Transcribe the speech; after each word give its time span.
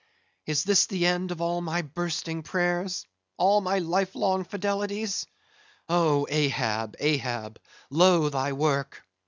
Is 0.47 0.63
this 0.63 0.87
the 0.87 1.05
end 1.05 1.29
of 1.29 1.41
all 1.41 1.61
my 1.61 1.83
bursting 1.83 2.41
prayers? 2.41 3.05
all 3.37 3.61
my 3.61 3.77
life 3.77 4.15
long 4.15 4.43
fidelities? 4.45 5.27
Oh, 5.87 6.25
Ahab, 6.27 6.95
Ahab, 6.99 7.59
lo, 7.91 8.27
thy 8.29 8.51
work. 8.53 9.03